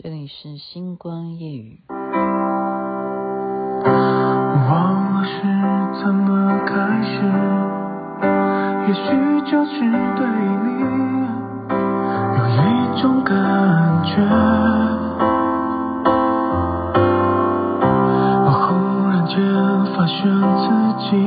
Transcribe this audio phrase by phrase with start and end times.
[0.00, 1.80] 这里是星光夜雨。
[4.70, 5.42] 忘了是
[6.00, 7.20] 怎么开始，
[8.86, 9.00] 也许
[9.50, 9.80] 就是
[10.14, 10.24] 对
[10.62, 10.66] 你
[12.38, 13.34] 有一种感
[14.04, 14.22] 觉。
[18.44, 18.68] 我忽
[19.08, 19.34] 然间
[19.96, 20.22] 发现
[20.62, 20.66] 自
[21.10, 21.26] 己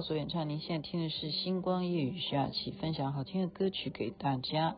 [0.00, 0.02] 择。
[0.02, 4.76] 所演唱，您现在听的是《星光夜雨》，徐雅琪分享好听的歌曲给大家。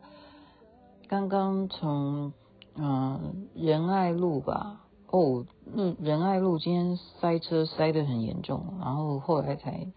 [1.07, 2.33] 刚刚从
[2.75, 9.87] 嗯仁爱路吧，哦，那仁爱路今天塞车塞得很严重，然后后来才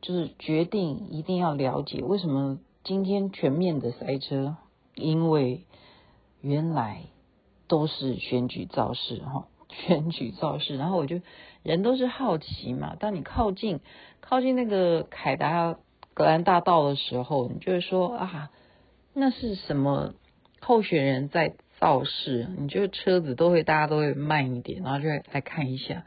[0.00, 4.56] 就是决定一定要了解为什么今天全面的塞车，
[4.94, 5.64] 因为
[6.40, 7.02] 原来
[7.66, 9.48] 都是选举造势哈。
[9.72, 11.20] 选举造势，然后我就
[11.62, 12.94] 人都是好奇嘛。
[13.00, 13.80] 当你靠近
[14.20, 15.78] 靠近那个凯达
[16.14, 18.50] 格兰大道的时候，你就会说啊，
[19.14, 20.14] 那是什么
[20.60, 22.48] 候选人在造势？
[22.58, 26.04] 你就车子都会大家都会慢一点，然后就会来看一下，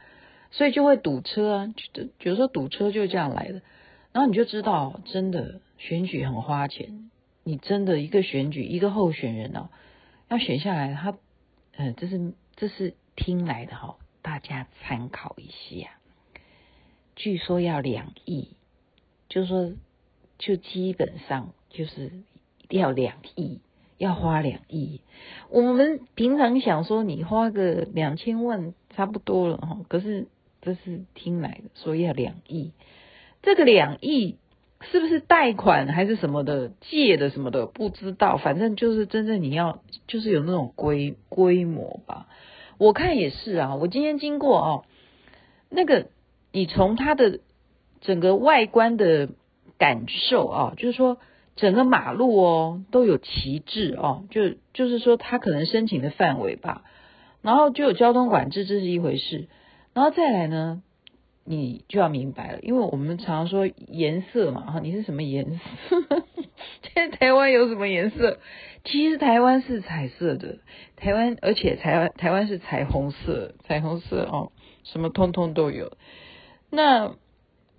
[0.50, 1.74] 所以就会堵车啊。
[1.92, 3.62] 就有时候堵车就是这样来的。
[4.12, 7.10] 然后你就知道，真的选举很花钱。
[7.44, 9.70] 你真的一个选举一个候选人啊，
[10.28, 11.16] 要选下来，他
[11.76, 12.94] 嗯，这是这是。
[13.16, 15.88] 听来的哈，大家参考一下。
[17.16, 18.50] 据说要两亿，
[19.28, 19.72] 就说，
[20.38, 22.12] 就基本上就是
[22.68, 23.60] 要两亿，
[23.96, 25.00] 要花两亿。
[25.48, 30.28] 我们平常想说，你花个两千万差不多了哈，可是
[30.60, 32.72] 这是听来的，说要两亿。
[33.42, 34.36] 这个两亿
[34.82, 42.28] 是不是贷款还是什么的借的什么的不知道，反正就是真正你要就是有那种规规模吧。
[42.78, 44.84] 我看也是啊，我今天经过哦，
[45.70, 46.08] 那个
[46.52, 47.40] 你从它的
[48.00, 49.30] 整个外观的
[49.78, 51.18] 感受啊，就是说
[51.56, 56.84] 整个马路哦都有旗帜哦，就就是说它可能申请的范围吧，
[57.42, 59.48] 然后就有交通管制，这是一回事，
[59.94, 60.82] 然后再来呢，
[61.44, 66.24] 你就要明白了，因为我们常说颜色嘛，哈，你是什么颜色？
[66.82, 68.38] 现在台湾有什么颜色？
[68.84, 70.58] 其实台湾是彩色的，
[70.96, 74.52] 台湾而且台湾台湾是彩虹色，彩虹色哦，
[74.84, 75.96] 什么通通都有。
[76.70, 77.14] 那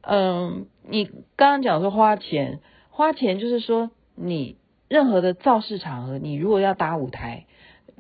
[0.02, 1.06] 嗯，你
[1.36, 4.58] 刚刚讲说花钱，花钱就是说你
[4.90, 7.46] 任何的造势场合，你如果要搭舞台，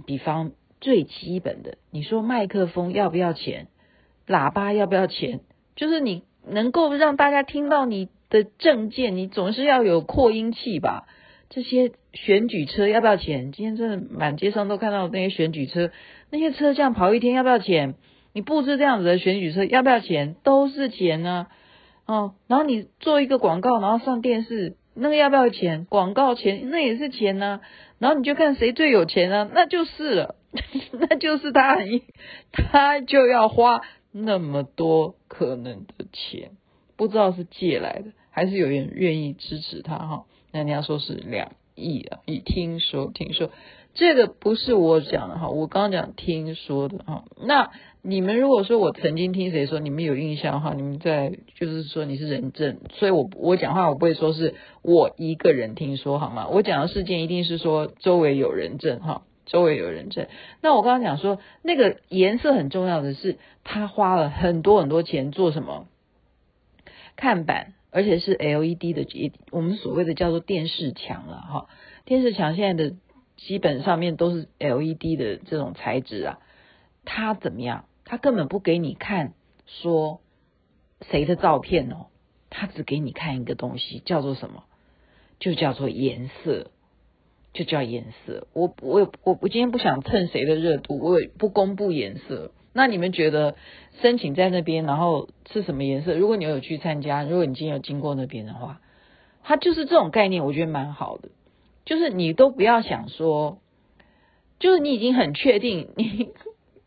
[0.05, 3.67] 比方最基本的，你说麦克风要不要钱？
[4.27, 5.39] 喇叭要不要钱？
[5.75, 11.07] 就是你能够让大家听到你的政见，你总是要有扩音器吧？
[11.49, 13.51] 这些选举车要不要钱？
[13.51, 15.91] 今天真的满街上都看到那些选举车，
[16.29, 17.95] 那些车这样跑一天要不要钱？
[18.33, 20.35] 你布置这样子的选举车要不要钱？
[20.43, 21.47] 都是钱呢、
[22.05, 25.85] 啊，哦，然后你做一个广告，然后上电视，那个要不要钱？
[25.85, 27.61] 广告钱那也是钱呢、
[27.97, 30.35] 然后你就看谁最有钱啊，那就是了，
[30.99, 31.77] 那就是他，
[32.51, 36.51] 他就要花那么多可能的钱，
[36.97, 40.25] 不知道是借来的，还是有人愿意支持他哈。
[40.51, 42.19] 那你要说是两亿啊？
[42.25, 43.51] 你听说听说，
[43.93, 47.23] 这个不是我讲的哈，我刚刚讲听说的哈。
[47.39, 47.69] 那
[48.01, 50.73] 你们如果说我曾经听谁说，你们有印象哈？
[50.73, 56.47] 你们在就是说你是人证，所以我我讲话我不会说是我一个人听说好吗？
[56.47, 60.27] 我讲的事件一定是说周围有人证哈，周围有人证。
[60.61, 65.87] 那我刚刚讲说那个颜色很重要的是，他花了很多很多钱做什么
[67.17, 67.73] 看板。
[67.89, 71.69] 而且是 LED 的，我们所谓的叫做电视墙了哈。
[72.05, 72.95] 电视墙现在的
[73.37, 76.39] 基本上面都是 LED 的这种材质啊。
[77.05, 77.85] 它怎么样？
[78.03, 79.33] 它根本不给你看
[79.65, 80.19] 说
[81.09, 82.07] 谁的照片哦，
[82.51, 84.65] 它只给你看一个东西，叫做什么？
[85.39, 86.69] 就叫做颜色，
[87.53, 88.47] 就叫颜色。
[88.53, 92.51] 我我我我今天不想蹭谁的热度，我也不公布颜色。
[92.77, 93.55] 那你们觉得
[94.01, 96.13] 申请在那边，然后是什么颜色？
[96.13, 98.81] 如果你有去参加，如果你今天有经过那边的话，
[99.43, 101.29] 它就是这种概念，我觉得蛮好的。
[101.85, 103.57] 就是你都不要想说，
[104.59, 106.29] 就是你已经很确定 你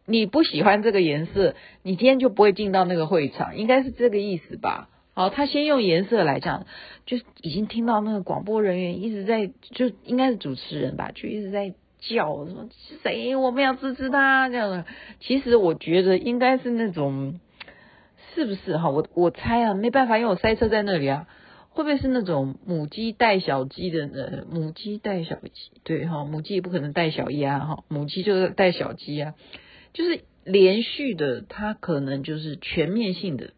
[0.06, 4.88] 你不喜欢这个颜色，你今天就不会进到那个会场，应该是这个意思吧？
[5.12, 6.66] 好，他先用颜色来讲，
[7.04, 12.68] 就是已经听到那个广播人员一直在，就应该是主持人吧，就一直在叫说
[13.02, 14.84] 谁我们要支持他这样的。
[15.20, 17.38] 其实我觉得应该是那种，
[18.34, 18.90] 是不是哈？
[18.90, 21.28] 我我猜啊，没办法，因为我塞车在那里啊，
[21.68, 24.44] 会不会是那种母鸡带小鸡的呢？
[24.50, 29.34] 母鸡带小鸡，对哈，母鸡也不可能带小鸭哈，母鸡就是带小鸡啊，
[29.92, 33.50] 就是连续的，它可能就是全面性的。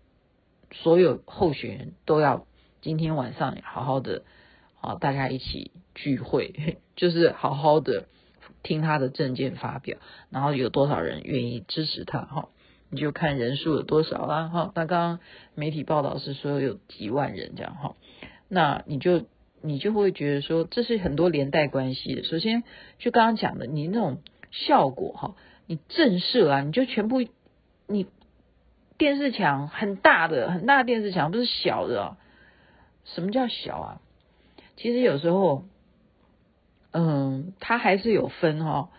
[0.75, 2.47] 所有候选人都要
[2.81, 4.23] 今天晚上好好的，
[4.81, 8.07] 好，大家一起聚会， 就是好好的
[8.63, 9.99] 听他的政见发表，
[10.31, 12.49] 然后有多少人愿意支持他，哈，
[12.91, 14.73] 你就看人数有多少啦，哈。
[14.75, 15.21] 那刚刚
[15.55, 17.97] 媒体报道是说有几万人这样，哈，
[18.49, 19.27] 那你就
[19.61, 22.23] 你就会觉得说这是很多连带关系的。
[22.23, 22.63] 首先
[22.99, 24.19] 就刚刚讲的，你那种
[24.51, 25.35] 效果，哈，
[25.67, 27.23] 你震慑啊，你就全部
[27.87, 28.07] 你。
[28.99, 32.17] 电视墙很大的，很大的电视墙，不是小的哦。
[33.05, 34.01] 什么叫小啊？
[34.77, 35.65] 其实有时候，
[36.93, 38.91] 嗯，它还是有分哈。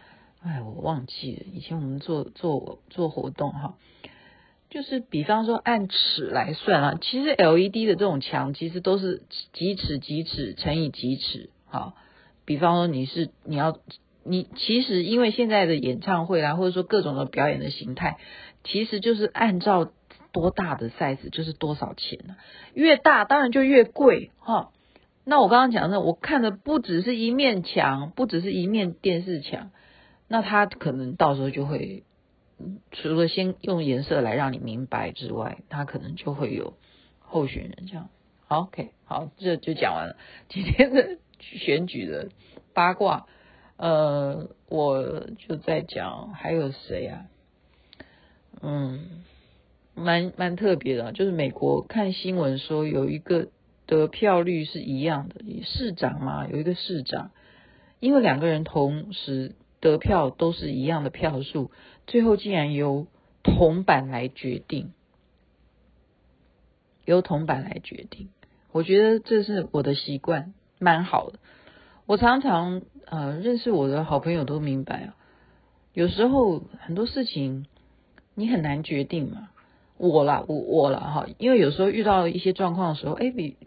[0.43, 3.75] 哎，我忘记了，以前我们做做做活动哈，
[4.69, 6.99] 就是比方说按尺来算啊。
[7.01, 9.21] 其实 LED 的这种墙，其实都是
[9.53, 11.49] 几尺几尺乘以几尺。
[11.65, 11.93] 好，
[12.43, 13.79] 比方说你是你要
[14.25, 18.17] 你，其实因为现在的演唱会啊，或者说各种的表演的形态。
[18.65, 19.91] 其实就是按照
[20.33, 22.35] 多大的 size 就是多少钱呢？
[22.73, 24.72] 越大当然就越贵哈。
[25.25, 29.71] 那我刚刚讲的，我看的不只是一面墙，不只是一面电视墙，
[30.27, 32.03] 那他可能到时候就会
[32.91, 36.73] 除了先用颜色来让你明白之外，他可能就会有
[37.19, 38.09] 候选人这样。
[38.49, 40.17] OK，好，这就讲完了
[40.49, 42.29] 今天的选举的
[42.73, 43.25] 八卦。
[43.77, 47.25] 呃，我就在讲还有谁啊？
[48.61, 49.23] 嗯，
[49.95, 53.47] 蛮蛮特别的，就是美国看新闻说有一个
[53.85, 57.31] 得票率是一样的，市长嘛，有一个市长，
[57.99, 61.71] 因为两个人同时得票都是一样的票数，
[62.07, 63.07] 最后竟然由
[63.43, 64.93] 铜板来决定，
[67.05, 68.29] 由铜板来决定，
[68.71, 71.39] 我觉得这是我的习惯，蛮好的。
[72.05, 75.15] 我常常呃认识我的好朋友都明白啊，
[75.93, 77.65] 有时候很多事情。
[78.35, 79.49] 你很难决定嘛，
[79.95, 83.57] 我啦，我我啦哈，因为有时候遇到一些状况的时候，哎，比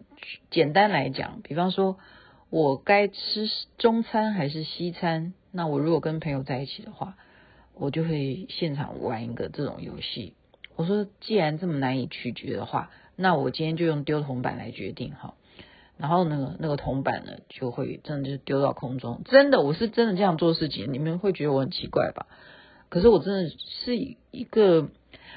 [0.51, 1.97] 简单来讲，比方说
[2.49, 7.17] 我该吃中餐还是西餐，那我如果跟朋友在一起的话，
[7.73, 10.33] 我就会现场玩一个这种游戏。
[10.75, 15.33] 我说，既然这么难以取决的话，那我今天就用丢铜板来决定哈。
[15.97, 22.27] 然后那个那个铜板呢，就会真的就丢到空中，真的，我是真的这样做事情，你们会觉得我很奇怪吧？
[22.89, 24.89] 可是我真的是一个，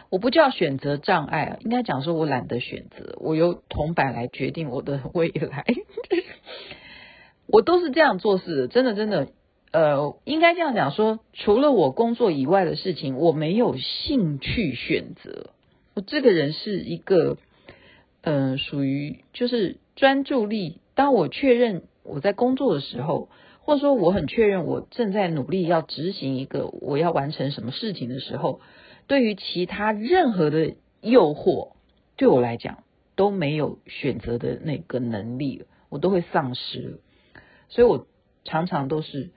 [0.09, 5.65] 我不叫选择障碍，应该讲说我懒得选择，我由铜板来决定我的 未来，
[7.47, 9.29] 我都是这样做事的，真的真的，
[9.73, 15.50] 呃，应该这样讲说，除了我工作以外的事情，我没有兴趣选择。
[15.95, 17.38] 我这个人是一个，
[18.23, 23.29] 嗯、呃，属于就是专注力，当我确认我在工作的时候。
[23.62, 28.61] 或者说我很确认我正在努力要执行一个我要完成什么事情的时候，
[29.11, 31.73] 对于其他任何的诱惑，
[32.14, 32.85] 对我来讲
[33.17, 37.00] 都没有选择的那个能力，我都会丧失。
[37.69, 38.07] 所以我
[38.45, 39.31] 常常都是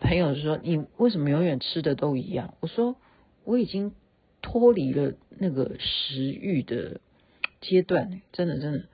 [0.00, 2.54] 朋友说，你为什么永远吃的都一样？
[2.58, 2.96] 我说
[3.44, 3.92] 我已经
[4.42, 7.00] 脱离了那个食欲的
[7.60, 8.84] 阶段，真的真的，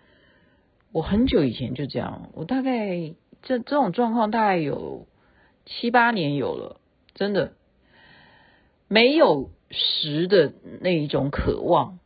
[0.92, 3.14] 我很久以前就这样，我大概。
[3.42, 5.06] 这这种状况大概有
[5.64, 6.78] 七八年有了，
[7.14, 7.54] 真的
[8.92, 12.00] 没有食的那一种渴望，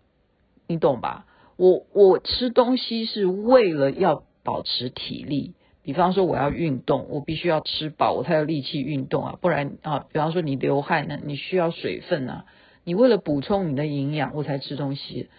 [0.69, 1.25] 你懂吧？
[1.57, 12.45] 我我吃东西是为了要保持体力，比方说我要运动，我必须要吃饱，我才有力气运动啊，不然啊，比方说你流汗呢，你需要水分啊，
[12.85, 15.31] 你为了补充你的营养，我才吃东西。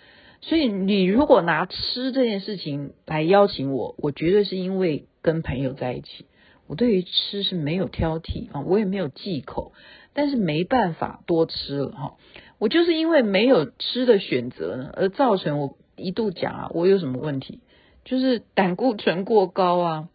[0.41, 5.05] 所以你如果拿吃这件事情来邀请我，我绝对是因为。
[5.25, 6.27] 跟朋友在一起，
[6.67, 9.71] 我对于吃是没有挑剔啊，我也没有忌口，
[10.13, 12.13] 但是没办法多吃了哈。
[12.57, 17.59] 我就是因为没有吃的选择呢，而造成我一度讲啊，我有什么问题？
[18.03, 20.09] 就是胆固醇过高啊。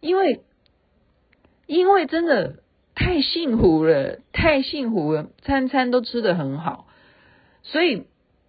[0.00, 0.42] 因为
[1.66, 2.60] 因为真的
[2.94, 6.86] 太幸福了，太幸福了，餐餐都吃得很好，
[7.62, 8.06] 所以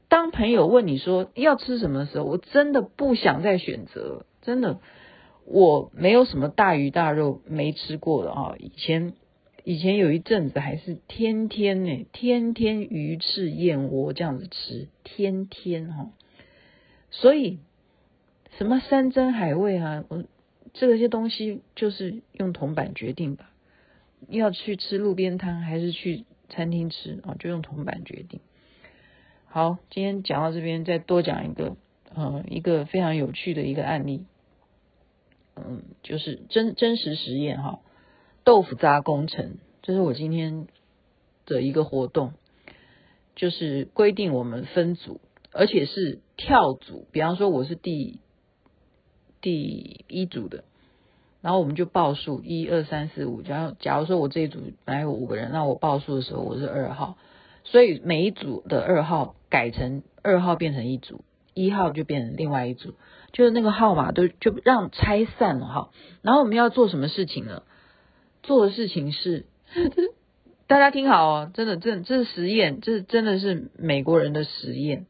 [0.09, 4.79] 当朋友问你说要吃什么的时候，我真的不想再选择，真的，
[5.49, 9.13] 我没有什么大鱼大肉没吃过的啊，以前。
[9.65, 16.09] 以前有一阵子还是天天呢，天天鱼翅燕窝这样子吃，天天哈。
[17.11, 17.59] 所以
[18.57, 20.23] 什么山珍海味啊，我
[20.73, 23.51] 这些东西就是用铜板决定吧。
[24.29, 27.35] 要去吃路边摊还是去餐厅吃啊？
[27.37, 28.39] 就用铜板决定。
[29.45, 31.75] 好，今天讲到这边，再多讲一个，
[32.15, 34.23] 嗯，一个非常有趣的一个案例，
[35.67, 37.79] 嗯，就是真真实实验哈。
[38.43, 40.67] 豆腐渣工程，这是我今天
[41.45, 42.33] 的一个活动，
[43.35, 47.05] 就是规定我们分组，而且是跳组。
[47.11, 48.19] 比方说我是第
[49.41, 50.63] 第一组的，
[51.41, 53.41] 然后我们就报数一二三四五。
[53.41, 57.17] 假如假如说我这一组本来有五个人，那我报数的时候我是二号，
[57.63, 61.23] 所以每一组的二号改成二号变成一组，
[61.53, 62.95] 一号就变成另外一组，
[63.31, 65.89] 就是那个号码都就让拆散了哈。
[66.21, 67.63] 然后我们要做什么事情呢？
[68.41, 69.45] 做的事情是，
[70.67, 75.05] 大家听好哦，真的，这这是实验，这真的是美国人的实验。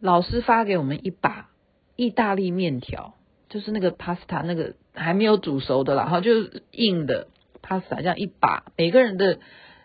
[0.00, 1.50] 老师发给我们一把
[1.96, 3.14] 意大利面条，
[3.48, 7.28] 就是那个 pasta，那个还没有煮熟的啦，然后就是硬的
[7.62, 9.38] pasta，这样一把，每个人的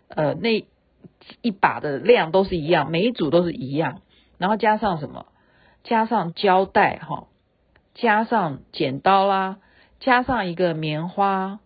[0.10, 0.66] 呃那
[1.42, 4.02] 一把的量都是一样，每一组都是一样，
[4.38, 5.28] 然后加上什么？
[5.84, 7.28] 加上胶带哈，
[7.94, 9.58] 加上剪刀啦。
[10.00, 11.60] 加上一个棉花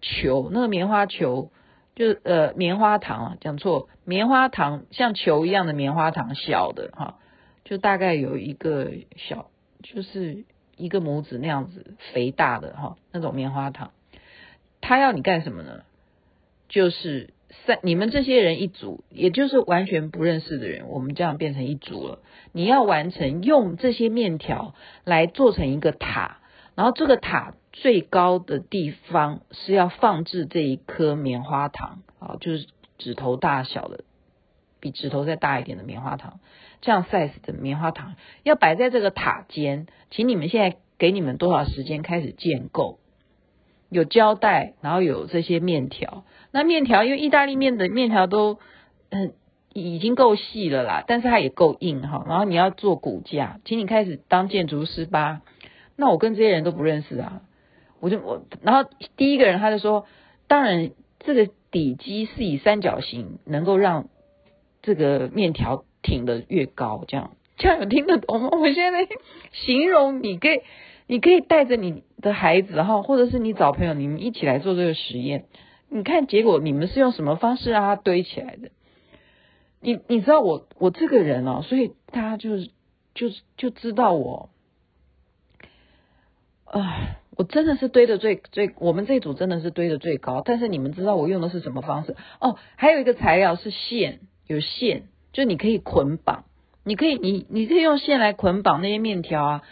[0.00, 1.50] 球，那个棉花球
[1.94, 7.18] 就是呃棉花糖啊，讲错，棉花糖像球一样的棉花糖，小的哈，
[7.66, 9.50] 就大概有一个小，
[9.82, 10.44] 就是
[10.78, 13.90] 一个拇指那样子肥大的哈，那种棉花糖。
[14.80, 15.82] 他要你干什么呢？
[16.70, 17.34] 就是
[17.66, 22.18] 三你们这些人一组，也就是完全不认识的人，我们这样变成一组了。
[22.52, 24.74] 你要完成用这些面条
[25.04, 26.38] 来做成一个塔。
[26.74, 34.04] 然后这个塔最高的地方是要放置这一颗棉花糖啊，就是指头大小的，
[34.78, 36.38] 比指头再大一点的棉花糖，
[36.80, 38.14] 这样 size 的棉花糖
[38.44, 39.88] 要摆在这个塔尖。
[40.12, 43.00] 请你们现在给你们多少时间开始建构？
[43.90, 46.24] 有胶带，然后有这些面条。
[46.58, 48.58] 那面条因为意大利面的面条都
[49.10, 49.32] 嗯
[49.72, 52.24] 已经够细了啦，但是它也够硬哈。
[52.28, 55.42] 然后你要做骨架，请你开始当建筑师吧。
[55.94, 57.42] 那我跟这些人都不认识啊，
[58.00, 60.06] 我就我，然后第一个人他就说，
[60.48, 64.08] 当然这个底基是以三角形能够让
[64.82, 68.48] 这个面条挺得越高，这样这样有听得懂吗？
[68.50, 69.06] 我现在
[69.52, 70.62] 形容，你可以
[71.06, 75.44] 你可以带着你的孩子哈，或者是你找朋友，你们一起来做这个实验，
[75.90, 78.70] 你看结果你们是用什么方式让它堆起来的？
[79.80, 82.70] 你你知道我我这个人哦，所以大家就是
[83.14, 84.50] 就是就知道我。
[86.64, 90.42] 啊，我真的是堆的最最，我们这组真的是堆的最高。
[90.44, 92.14] 但是你们知道我用的是什么方式？
[92.40, 96.44] 哦，还有一个材料是线，有线，就你可以捆绑，
[96.84, 99.62] 你可以你你可以用线来捆绑那些面条啊，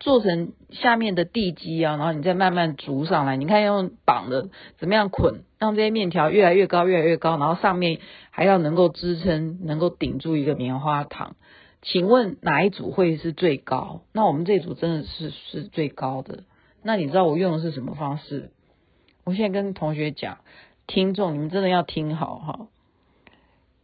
[0.00, 3.36] 做成下面的地基啊，然后你再慢慢筑上来。
[3.36, 4.48] 你看用绑的
[4.78, 11.36] 怎么样捆，让这些面条越来越高，越来越高，然后上面还要能够支撑，能够顶住一个棉花糖。
[11.82, 14.02] 请问哪一组会是最高？
[14.12, 16.44] 那我们这组真的是是最高的。
[16.82, 18.50] 那你知道我用的是什么方式？
[19.24, 20.38] 我现在跟同学讲，
[20.86, 22.66] 听众你们真的要听好哈。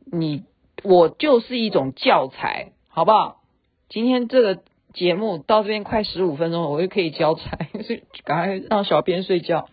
[0.05, 0.45] 你
[0.83, 3.40] 我就是一种教材，好不好？
[3.88, 9.68] 今天这个节目到这边快十五分钟了，我就可以交差， 所以赶快让小编睡觉。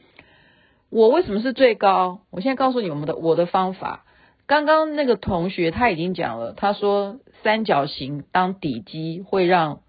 [0.89, 2.19] 我为什么是最高？
[2.31, 4.05] 我现在告诉你我们的我的方法。
[4.45, 7.19] 刚刚那个同学他已经讲了，他说。
[7.43, 9.81] 三角形当底基会让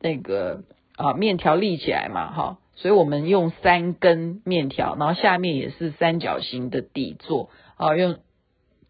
[0.00, 0.64] 那个
[0.96, 8.18] 啊面条立起来嘛，哈，所以我们用三根面条，然后下面也是三角形的底座啊，用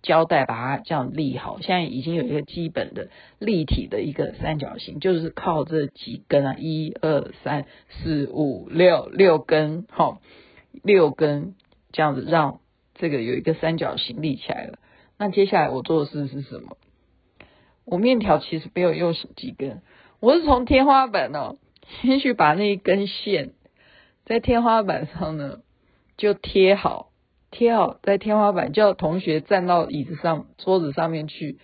[0.04, 1.58] 胶带把它这样立好。
[1.61, 3.08] 现在已经有一个基本的
[3.40, 10.20] 立体的一个三角形，就是靠这几根啊，一二三四五六六根，哈，
[10.82, 11.54] 六根
[11.90, 12.61] 这样子让
[12.94, 14.78] 这个有一个三角形立起来了。
[15.18, 16.76] 那接下来我做的事是什么？
[17.87, 19.82] 我面条其实没有用几根，
[20.20, 21.56] 我是从天花板、哦，
[22.02, 23.52] 先去把那一根线
[24.25, 25.61] 在天花板上呢
[26.16, 27.11] 就贴好，
[27.54, 31.58] 贴好在天花板，叫同学站到椅子上、桌子上面去，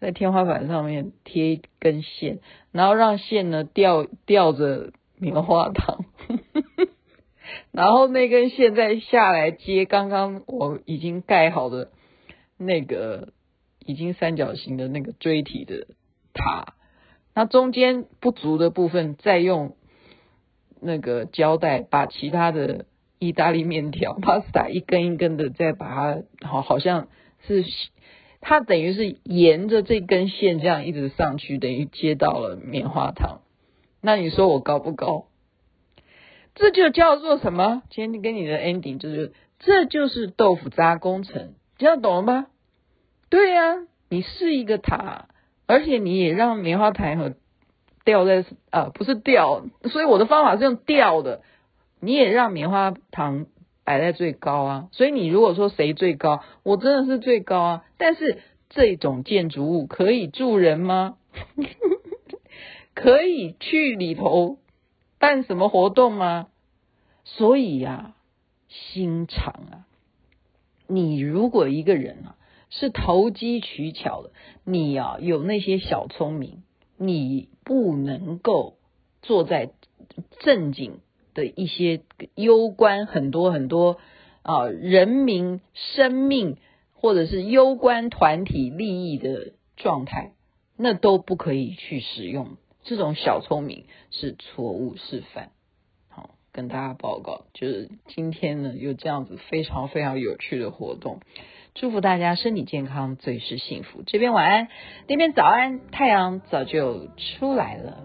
[0.00, 2.38] 在天花板上面贴一根线，
[2.70, 6.04] 然后让线呢吊吊着棉花糖，
[7.72, 11.90] 然后那根线再下来接刚刚我已经盖好的
[12.56, 13.32] 那个
[13.84, 15.88] 已经三角形的那个锥体的
[16.32, 16.74] 塔，
[17.34, 19.74] 那中间不足的部分再用
[20.80, 22.86] 那个胶带把其他的
[23.22, 27.06] 意大利面条 pasta 一根一根的再把它好好像
[27.46, 27.64] 是
[28.40, 33.42] 它等于是沿着这根线这样一直上去，等于接到了棉花糖。
[34.00, 35.26] 那你说我高不高？
[36.56, 37.84] 这就叫做什么？
[37.90, 42.46] 今天跟你的 ending 就是，这就是豆腐渣工程，这样懂了吧？
[43.30, 45.28] 对呀、你是一个塔，
[45.68, 47.34] 而且你也让棉花糖和
[48.04, 51.42] 掉在啊，不是掉，所以我的方法是用吊的。
[52.04, 53.46] 你也让棉花糖
[53.84, 57.84] 摆在最高啊，所以你如果说谁最高，我真的是最高啊。
[57.96, 58.40] 但是
[58.70, 61.16] 这种建筑物可以住人吗？
[62.92, 64.58] 可以去里头？
[65.20, 66.48] 办什么活动吗？
[67.24, 68.16] 所以呀、啊，
[68.68, 69.86] 心肠啊，
[70.88, 72.34] 你如果一个人啊
[72.68, 74.32] 是投机取巧的，
[74.64, 76.64] 你、啊、有那些小聪明，
[76.96, 78.74] 你不能够
[79.22, 79.70] 坐在
[80.40, 80.98] 正经
[81.34, 82.02] 的一些
[82.34, 83.98] 攸关很多很多
[84.42, 86.56] 啊人民生命
[86.94, 90.32] 或者是攸关团体利益的状态，
[90.76, 92.56] 那都不可以去使用。
[92.84, 95.50] 这种小聪明是错误示范，
[96.08, 101.20] 好，跟大家报告，就是今天呢有这样子非常非常有趣的活动，
[101.74, 104.02] 祝福大家身体健康，最是幸福。
[104.04, 104.68] 这边晚安，
[105.06, 107.06] 那边早安，太阳早就
[107.38, 108.02] 出来了。